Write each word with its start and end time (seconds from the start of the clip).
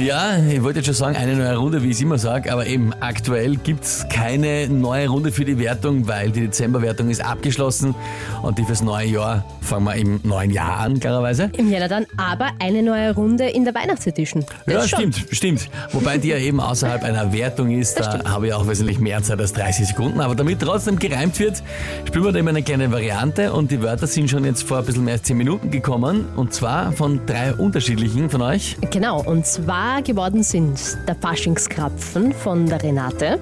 Ja, 0.00 0.36
ich 0.38 0.62
wollte 0.62 0.78
jetzt 0.78 0.86
schon 0.86 0.94
sagen, 0.94 1.16
eine 1.16 1.34
neue 1.34 1.56
Runde, 1.56 1.82
wie 1.82 1.86
ich 1.88 1.96
es 1.96 2.00
immer 2.02 2.18
sage, 2.18 2.52
aber 2.52 2.66
eben 2.66 2.92
aktuell 3.00 3.56
gibt's 3.56 4.06
keine 4.08 4.68
neue 4.68 5.08
Runde 5.08 5.32
für 5.32 5.44
die 5.44 5.58
Wertung, 5.58 6.06
weil 6.06 6.30
die 6.30 6.42
Dezemberwertung 6.42 7.10
ist 7.10 7.24
abgeschlossen 7.24 7.94
und 8.42 8.58
die 8.58 8.64
fürs 8.64 8.80
neue 8.82 9.06
Jahr 9.08 9.44
fangen 9.60 9.84
wir 9.86 9.94
im 9.96 10.20
neuen 10.22 10.50
Jahr 10.50 10.78
an, 10.78 11.00
klarerweise. 11.00 11.50
Im 11.56 11.70
Jänner 11.70 11.88
dann, 11.88 12.06
aber 12.16 12.50
eine 12.60 12.82
neue 12.82 13.12
Runde 13.14 13.48
in 13.48 13.64
der 13.64 13.74
Weihnachtsedition. 13.74 14.44
Ja, 14.66 14.74
Das 14.74 14.88
schon. 14.88 15.12
stimmt, 15.12 15.26
stimmt. 15.32 15.70
Wobei 15.92 16.18
die 16.18 16.28
ja 16.28 16.38
eben 16.38 16.60
außerhalb 16.60 17.02
einer 17.02 17.32
Wertung 17.32 17.70
ist, 17.70 17.98
da 17.98 18.22
habe 18.24 18.46
ich 18.46 18.52
auch 18.54 18.68
wesentlich 18.68 19.00
mehr 19.00 19.22
Zeit 19.22 19.40
als 19.40 19.52
30 19.52 19.88
Sekunden. 19.88 20.20
Aber 20.20 20.34
damit 20.36 20.60
trotzdem 20.60 20.98
gereimt 20.98 21.38
wird, 21.40 21.62
spielen 22.06 22.24
wir 22.24 22.32
da 22.32 22.38
immer 22.38 22.50
eine 22.50 22.62
kleine 22.62 22.92
Variante 22.92 23.52
und 23.52 23.70
die 23.72 23.82
Wörter 23.82 24.06
sind 24.06 24.30
schon 24.30 24.44
jetzt 24.44 24.62
vor 24.62 24.78
ein 24.78 24.84
bisschen 24.84 25.04
mehr 25.04 25.14
als 25.14 25.24
10 25.24 25.36
Minuten 25.36 25.70
gekommen 25.70 26.26
und 26.36 26.52
zwar 26.54 26.92
von 26.92 27.20
drei 27.26 27.52
unterschiedlichen 27.54 28.30
von 28.30 28.42
euch. 28.42 28.76
Genau, 28.90 29.20
und 29.22 29.44
zwar 29.44 29.87
geworden 30.04 30.42
sind 30.42 30.78
der 31.08 31.14
Faschingskrapfen 31.14 32.32
von 32.32 32.66
der 32.66 32.82
Renate, 32.82 33.38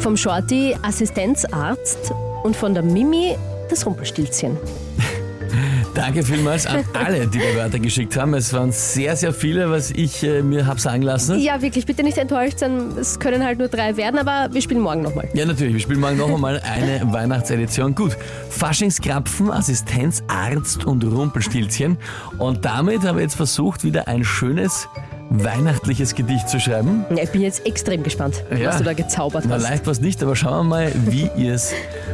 vom 0.00 0.16
Shorty 0.16 0.74
Assistenzarzt 0.82 2.12
und 2.42 2.56
von 2.56 2.74
der 2.74 2.82
Mimi 2.82 3.36
das 3.68 3.86
Rumpelstilzchen. 3.86 4.56
Danke 5.94 6.22
vielmals 6.22 6.66
an 6.66 6.84
alle, 6.92 7.26
die 7.26 7.38
die 7.38 7.56
Wörter 7.56 7.78
geschickt 7.78 8.16
haben. 8.16 8.34
Es 8.34 8.52
waren 8.52 8.70
sehr, 8.72 9.16
sehr 9.16 9.32
viele, 9.32 9.70
was 9.70 9.90
ich 9.90 10.22
äh, 10.22 10.42
mir 10.42 10.66
habe 10.66 10.80
sagen 10.80 11.02
lassen. 11.02 11.38
Ja, 11.38 11.62
wirklich, 11.62 11.86
bitte 11.86 12.02
nicht 12.02 12.18
enttäuscht 12.18 12.58
sein, 12.58 12.92
es 13.00 13.18
können 13.18 13.42
halt 13.44 13.58
nur 13.58 13.68
drei 13.68 13.96
werden, 13.96 14.18
aber 14.18 14.52
wir 14.52 14.60
spielen 14.60 14.80
morgen 14.80 15.02
nochmal. 15.02 15.28
Ja, 15.32 15.46
natürlich. 15.46 15.74
Wir 15.74 15.80
spielen 15.80 16.00
morgen 16.00 16.18
noch 16.18 16.32
einmal 16.32 16.60
eine 16.60 17.00
Weihnachtsedition. 17.12 17.94
Gut. 17.94 18.16
Faschingskrapfen, 18.50 19.50
Assistenz, 19.50 20.22
Arzt 20.28 20.84
und 20.84 21.04
Rumpelstilzchen. 21.04 21.96
Und 22.38 22.64
damit 22.64 23.04
habe 23.04 23.20
ich 23.20 23.24
jetzt 23.24 23.36
versucht, 23.36 23.82
wieder 23.82 24.06
ein 24.06 24.22
schönes 24.24 24.88
weihnachtliches 25.30 26.14
Gedicht 26.14 26.48
zu 26.48 26.60
schreiben. 26.60 27.04
Ja, 27.10 27.22
ich 27.24 27.30
bin 27.30 27.42
jetzt 27.42 27.66
extrem 27.66 28.02
gespannt, 28.02 28.44
Ja. 28.56 28.68
was 28.68 28.78
du 28.78 28.84
da 28.84 28.92
gezaubert 28.92 29.44
Na, 29.48 29.56
hast. 29.56 29.62
leicht 29.62 29.86
was 29.86 30.00
nicht, 30.00 30.22
aber 30.22 30.36
schauen 30.36 30.66
wir 30.68 30.70
mal, 30.70 30.92
wie 31.06 31.30
ihr 31.36 31.54
es 31.54 31.72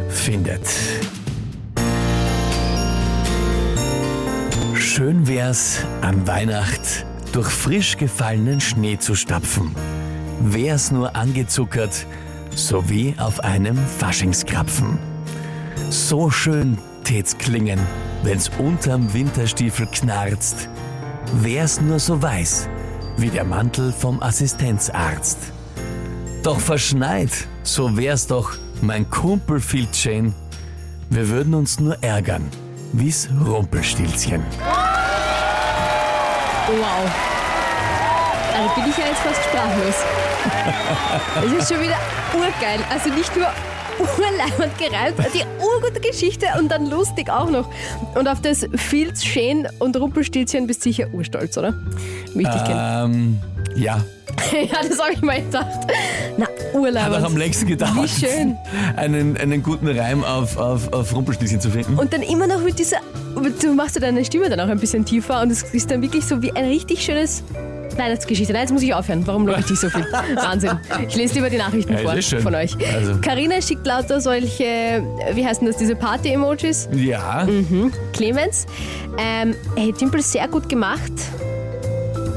findet. 0.09 0.63
Schön 4.75 5.27
wär's 5.27 5.79
an 6.03 6.27
Weihnacht 6.27 7.07
durch 7.33 7.49
frisch 7.49 7.97
gefallenen 7.97 8.61
Schnee 8.61 8.99
zu 8.99 9.15
stapfen. 9.15 9.75
Wär's 10.41 10.91
nur 10.91 11.17
angezuckert, 11.17 12.07
so 12.55 12.89
wie 12.91 13.15
auf 13.19 13.41
einem 13.41 13.77
Faschingskrapfen. 13.99 14.99
So 15.89 16.31
schön 16.31 16.77
tät's 17.05 17.37
klingen, 17.39 17.79
wenn's 18.23 18.51
unterm 18.59 19.13
Winterstiefel 19.15 19.87
knarzt. 19.87 20.69
Wär's 21.41 21.81
nur 21.81 21.99
so 21.99 22.21
weiß, 22.21 22.69
wie 23.17 23.31
der 23.31 23.45
Mantel 23.45 23.93
vom 23.93 24.23
Assistenzarzt. 24.23 25.39
Doch 26.43 26.61
verschneit, 26.61 27.31
so 27.63 27.97
wär's 27.97 28.27
doch, 28.27 28.53
mein 28.81 29.09
Kumpel 29.11 29.61
Filzchen. 29.61 30.35
Wir 31.11 31.29
würden 31.29 31.55
uns 31.55 31.79
nur 31.79 32.03
ärgern, 32.03 32.49
wie's 32.93 33.29
Rumpelstilzchen. 33.47 34.43
Wow. 36.69 37.11
Also 38.57 38.75
bin 38.75 38.91
ich 38.91 38.97
ja 38.99 39.05
jetzt 39.07 39.21
fast 39.21 39.43
sprachlos. 39.45 39.95
Es 41.45 41.53
ist 41.63 41.73
schon 41.73 41.83
wieder 41.83 41.99
urgeil. 42.35 42.81
Also 42.91 43.11
nicht 43.11 43.35
nur 43.37 43.49
urleimend 43.99 44.79
gereimt, 44.79 45.19
die 45.35 45.45
urgute 45.63 46.01
Geschichte 46.01 46.47
und 46.59 46.71
dann 46.71 46.89
lustig 46.91 47.31
auch 47.31 47.51
noch. 47.51 47.69
Und 48.15 48.29
auf 48.29 48.41
das 48.41 48.67
Filzschön 48.75 49.69
und 49.79 49.97
Rumpelstilzchen 49.97 50.67
bist 50.67 50.81
du 50.85 50.91
sicher 50.91 51.09
urstolz, 51.13 51.57
oder? 51.59 51.75
Kenne. 52.65 53.03
Ähm, 53.05 53.39
ja, 53.75 54.03
Ja, 54.53 54.79
das 54.89 55.01
habe 55.01 55.13
ich 55.13 55.23
mal 55.23 55.41
gedacht. 55.43 55.91
Na, 56.37 56.47
hat 56.47 56.53
auch 56.53 56.75
am 56.75 56.81
urleimend. 56.83 57.39
längsten 57.39 57.67
gedauert, 57.67 57.95
Wie 57.97 58.09
schön. 58.09 58.57
Einen, 58.97 59.37
einen 59.37 59.63
guten 59.63 59.89
Reim 59.89 60.25
auf, 60.25 60.57
auf, 60.57 60.93
auf 60.93 61.15
Rumpelstilzchen 61.15 61.61
zu 61.61 61.71
finden. 61.71 61.99
Und 61.99 62.13
dann 62.13 62.23
immer 62.23 62.47
noch 62.47 62.61
mit 62.61 62.79
dieser, 62.79 62.99
du 63.61 63.75
machst 63.75 63.95
ja 63.97 64.01
deine 64.01 64.25
Stimme 64.25 64.49
dann 64.49 64.61
auch 64.61 64.69
ein 64.69 64.79
bisschen 64.79 65.05
tiefer 65.05 65.43
und 65.43 65.51
es 65.51 65.63
ist 65.63 65.91
dann 65.91 66.03
wirklich 66.03 66.25
so 66.25 66.43
wie 66.43 66.53
ein 66.53 66.65
richtig 66.65 67.03
schönes 67.03 67.43
Weihnachtsgeschichte. 67.99 68.53
Nein, 68.53 68.63
jetzt 68.63 68.73
muss 68.73 68.83
ich 68.83 68.95
aufhören. 68.95 69.27
Warum 69.27 69.47
lobe 69.47 69.61
ich 69.61 69.67
dich 69.67 69.79
so 69.81 69.89
viel? 69.91 70.05
Wahnsinn. 70.37 70.79
Ich 71.09 71.15
lese 71.17 71.35
lieber 71.35 71.51
die 71.51 71.59
Nachrichten 71.59 71.93
Ja, 71.93 71.99
vor 71.99 72.15
ist 72.15 72.29
schön. 72.29 72.41
von 72.43 72.55
euch. 72.55 72.77
Also. 72.95 73.17
Carina 73.21 73.61
schickt 73.63 73.87
lauter 73.87 74.21
solche, 74.21 75.03
wie 75.35 75.45
heißen 75.47 75.67
das, 75.67 75.77
diese 75.77 75.95
Party-Emojis. 75.97 76.89
Ja, 76.95 77.45
Mhm. 77.47 77.93
Clemens, 78.13 78.67
ähm, 79.19 79.55
hey, 79.77 79.93
Timpel, 79.93 80.23
sehr 80.23 80.49
gut 80.49 80.69
gemacht. 80.69 81.13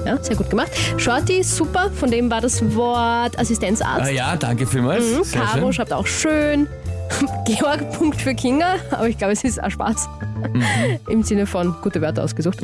Ja, 0.06 0.18
sehr 0.22 0.36
gut 0.36 0.50
gemacht. 0.52 0.72
Shorty, 0.98 1.42
super, 1.44 1.90
von 1.92 2.12
dem 2.12 2.30
war 2.30 2.40
das 2.42 2.62
Wort 2.76 3.40
Assistenzarzt. 3.40 4.06
ah, 4.06 4.10
ja, 4.10 4.36
danke 4.36 4.68
vielmals. 4.68 5.04
Mhm, 5.04 5.24
Sehr 5.24 5.42
Caro 5.42 5.60
schön. 5.62 5.74
schreibt 5.74 5.94
auch 5.94 6.06
schön. 6.06 6.68
Georg, 7.46 7.92
Punkt 7.98 8.20
für 8.22 8.36
Kinga, 8.36 8.76
aber 8.92 9.08
ich 9.08 9.18
glaube, 9.18 9.34
es 9.34 9.44
ist 9.44 9.64
auch 9.64 9.70
Spaß. 9.72 10.08
Mhm. 10.36 10.64
Im 11.08 11.24
Sinne 11.24 11.46
von 11.46 11.76
gute 11.82 12.02
Wörter 12.02 12.24
ausgesucht. 12.24 12.60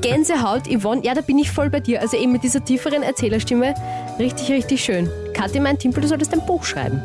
Gänsehaut, 0.00 0.62
Yvonne, 0.68 1.02
ja, 1.04 1.14
da 1.14 1.20
bin 1.20 1.38
ich 1.38 1.50
voll 1.50 1.70
bei 1.70 1.80
dir. 1.80 2.00
Also 2.00 2.16
eben 2.16 2.32
mit 2.32 2.42
dieser 2.42 2.64
tieferen 2.64 3.02
Erzählerstimme, 3.02 3.74
richtig, 4.18 4.50
richtig 4.50 4.84
schön. 4.84 5.08
Kathi 5.32 5.58
meint, 5.60 5.80
Timpel, 5.80 6.02
du 6.02 6.08
solltest 6.08 6.32
ein 6.32 6.44
Buch 6.46 6.64
schreiben. 6.64 7.00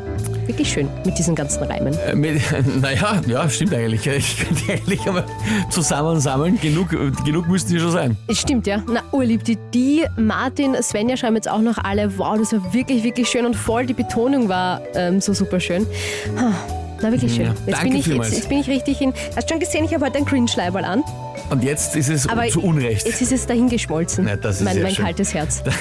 Wirklich 0.46 0.70
schön 0.72 0.88
mit 1.04 1.18
diesen 1.18 1.34
ganzen 1.34 1.62
Reimen. 1.64 1.94
Äh, 2.06 2.14
mit- 2.14 2.40
Naja, 2.80 3.20
ja, 3.26 3.48
stimmt 3.48 3.74
eigentlich. 3.74 4.06
Ich 4.06 4.38
könnte 4.38 4.72
eigentlich 4.72 5.06
einmal 5.06 5.24
zusammensammeln. 5.70 6.58
Genug, 6.60 6.90
genug 7.24 7.48
müssten 7.48 7.72
die 7.72 7.80
schon 7.80 7.90
sein. 7.92 8.16
Stimmt, 8.30 8.66
ja. 8.66 8.82
Na, 8.88 9.02
urlieb. 9.12 9.44
Die, 9.44 9.56
die 9.74 10.04
Martin, 10.16 10.76
Svenja 10.82 11.16
schreiben 11.16 11.36
jetzt 11.36 11.48
auch 11.50 11.60
noch 11.60 11.78
alle, 11.78 12.16
wow, 12.18 12.36
das 12.38 12.52
war 12.52 12.72
wirklich, 12.72 13.02
wirklich 13.04 13.28
schön 13.28 13.46
und 13.46 13.54
voll. 13.56 13.86
Die 13.86 13.94
Betonung 13.94 14.48
war 14.48 14.80
ähm, 14.94 15.20
so 15.20 15.32
super 15.32 15.60
schön. 15.60 15.86
Ha, 16.38 16.52
Na, 17.02 17.10
wirklich 17.10 17.34
schön. 17.34 17.46
Ja, 17.46 17.54
jetzt, 17.66 17.82
bin 17.82 17.94
ich, 17.96 18.06
jetzt, 18.06 18.32
jetzt 18.32 18.48
bin 18.48 18.58
ich 18.58 18.68
richtig 18.68 19.00
in. 19.00 19.12
Hast 19.36 19.48
du 19.48 19.54
schon 19.54 19.60
gesehen, 19.60 19.84
ich 19.84 19.94
habe 19.94 20.04
heute 20.04 20.18
ein 20.18 20.24
Cringe-Leiberl 20.24 20.84
an. 20.84 21.02
Und 21.48 21.64
jetzt 21.64 21.96
ist 21.96 22.08
es 22.10 22.28
Aber 22.28 22.46
zu 22.48 22.60
Unrecht. 22.62 23.06
Jetzt 23.06 23.22
ist 23.22 23.32
es 23.32 23.46
dahingeschmolzen. 23.46 24.24
Na, 24.26 24.36
das 24.36 24.56
ist 24.56 24.64
mein 24.64 24.82
mein 24.82 24.94
kaltes 24.94 25.34
Herz. 25.34 25.62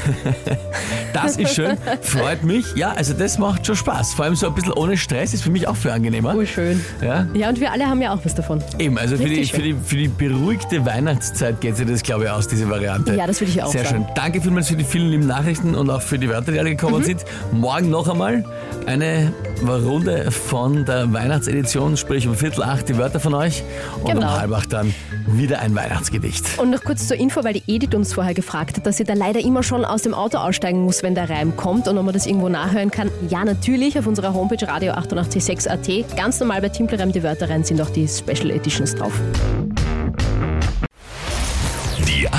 Das 1.11 1.37
ist 1.37 1.55
schön, 1.55 1.75
freut 2.01 2.43
mich. 2.43 2.75
Ja, 2.75 2.91
also 2.91 3.13
das 3.15 3.39
macht 3.39 3.65
schon 3.65 3.75
Spaß. 3.75 4.13
Vor 4.13 4.25
allem 4.25 4.35
so 4.35 4.47
ein 4.47 4.53
bisschen 4.53 4.73
ohne 4.73 4.95
Stress 4.95 5.33
ist 5.33 5.41
für 5.41 5.49
mich 5.49 5.67
auch 5.67 5.75
viel 5.75 5.89
angenehmer. 5.89 6.35
Urschön. 6.35 6.85
Ja, 7.01 7.25
Ja, 7.33 7.49
und 7.49 7.59
wir 7.59 7.71
alle 7.71 7.87
haben 7.87 7.99
ja 8.01 8.13
auch 8.13 8.19
was 8.23 8.35
davon. 8.35 8.63
eben, 8.77 8.95
also 8.99 9.17
für 9.17 9.25
die, 9.27 9.43
für, 9.45 9.61
die, 9.61 9.73
für 9.73 9.95
die 9.95 10.07
beruhigte 10.07 10.85
Weihnachtszeit 10.85 11.59
geht 11.61 11.77
sich 11.77 11.87
das, 11.87 12.03
glaube 12.03 12.25
ich, 12.25 12.29
aus, 12.29 12.47
diese 12.47 12.69
Variante. 12.69 13.15
Ja, 13.15 13.25
das 13.25 13.41
würde 13.41 13.51
ich 13.51 13.61
auch 13.63 13.71
Sehr 13.71 13.85
sagen. 13.85 14.05
schön. 14.05 14.13
Danke 14.15 14.39
vielmals 14.39 14.67
für 14.69 14.75
die 14.75 14.83
vielen 14.83 15.09
lieben 15.09 15.25
Nachrichten 15.25 15.73
und 15.73 15.89
auch 15.89 16.01
für 16.03 16.19
die 16.19 16.29
Wörter, 16.29 16.51
die 16.51 16.59
alle 16.59 16.69
gekommen 16.69 16.99
Mhm. 16.99 17.03
sind. 17.05 17.25
Morgen 17.51 17.89
noch 17.89 18.07
einmal 18.07 18.45
eine 18.85 19.33
Runde 19.67 20.31
von 20.31 20.85
der 20.85 21.11
Weihnachtsedition, 21.11 21.97
sprich 21.97 22.27
um 22.27 22.35
Viertel 22.35 22.63
acht 22.63 22.87
die 22.89 22.97
Wörter 22.97 23.19
von 23.19 23.33
euch 23.33 23.63
und 24.03 24.11
Genau. 24.13 24.27
um 24.27 24.39
halb 24.39 24.51
acht 24.53 24.73
dann 24.73 24.93
wieder 25.27 25.59
ein 25.59 25.75
Weihnachtsgedicht. 25.75 26.57
Und 26.57 26.69
noch 26.71 26.83
kurz 26.83 27.07
zur 27.07 27.17
Info, 27.17 27.43
weil 27.43 27.53
die 27.53 27.63
Edith 27.67 27.93
uns 27.93 28.13
vorher 28.13 28.33
gefragt 28.33 28.77
hat, 28.77 28.85
dass 28.85 28.97
sie 28.97 29.03
da 29.03 29.13
leider 29.13 29.39
immer 29.39 29.63
schon 29.63 29.85
aus 29.85 30.03
dem 30.03 30.13
Auto 30.13 30.37
aussteigen 30.37 30.81
muss, 30.83 31.03
wenn 31.03 31.15
der 31.15 31.29
Reim 31.29 31.55
kommt 31.55 31.87
und 31.87 31.97
ob 31.97 32.05
man 32.05 32.13
das 32.13 32.25
irgendwo 32.25 32.49
nachhören 32.49 32.91
kann. 32.91 33.09
Ja, 33.29 33.43
natürlich, 33.43 33.97
auf 33.99 34.07
unserer 34.07 34.33
Homepage 34.33 34.67
radio 34.67 34.93
886 34.93 35.69
AT. 35.69 36.15
Ganz 36.15 36.39
normal 36.39 36.61
bei 36.61 36.69
Timpelreim 36.69 37.11
die 37.11 37.23
Wörter 37.23 37.49
rein 37.49 37.63
sind 37.63 37.81
auch 37.81 37.89
die 37.89 38.07
Special 38.07 38.51
Editions 38.51 38.95
drauf. 38.95 39.13